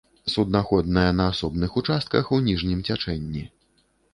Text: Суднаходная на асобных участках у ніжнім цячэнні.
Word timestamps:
Суднаходная 0.35 1.11
на 1.19 1.27
асобных 1.33 1.77
участках 1.81 2.33
у 2.39 2.43
ніжнім 2.49 2.83
цячэнні. 2.89 3.49